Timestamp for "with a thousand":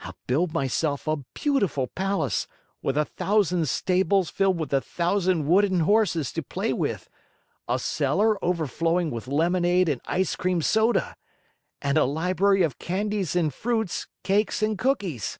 2.82-3.66, 4.60-5.46